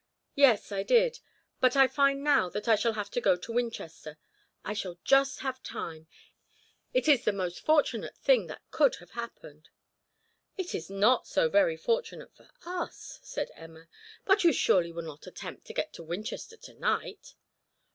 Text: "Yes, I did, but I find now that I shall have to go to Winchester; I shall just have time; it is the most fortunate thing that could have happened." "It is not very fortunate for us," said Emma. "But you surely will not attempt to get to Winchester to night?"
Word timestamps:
"Yes, 0.33 0.71
I 0.71 0.81
did, 0.81 1.19
but 1.59 1.75
I 1.75 1.87
find 1.87 2.23
now 2.23 2.49
that 2.49 2.67
I 2.67 2.75
shall 2.75 2.93
have 2.93 3.11
to 3.11 3.21
go 3.21 3.35
to 3.35 3.51
Winchester; 3.51 4.17
I 4.65 4.73
shall 4.73 4.97
just 5.03 5.41
have 5.41 5.61
time; 5.61 6.07
it 6.91 7.07
is 7.07 7.23
the 7.23 7.31
most 7.31 7.59
fortunate 7.59 8.17
thing 8.17 8.47
that 8.47 8.63
could 8.71 8.95
have 8.95 9.11
happened." 9.11 9.69
"It 10.57 10.73
is 10.73 10.89
not 10.89 11.29
very 11.29 11.77
fortunate 11.77 12.33
for 12.35 12.49
us," 12.65 13.19
said 13.21 13.51
Emma. 13.53 13.87
"But 14.25 14.43
you 14.43 14.51
surely 14.51 14.91
will 14.91 15.03
not 15.03 15.27
attempt 15.27 15.67
to 15.67 15.73
get 15.75 15.93
to 15.93 16.03
Winchester 16.03 16.57
to 16.57 16.73
night?" 16.73 17.35